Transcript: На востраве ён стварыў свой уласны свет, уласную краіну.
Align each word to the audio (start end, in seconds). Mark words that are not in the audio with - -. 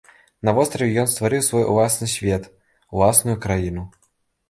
На 0.47 0.53
востраве 0.59 0.95
ён 1.01 1.09
стварыў 1.11 1.45
свой 1.49 1.67
уласны 1.75 2.11
свет, 2.17 2.51
уласную 2.97 3.41
краіну. 3.49 3.91